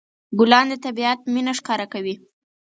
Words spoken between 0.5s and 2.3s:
د طبيعت مینه ښکاره کوي.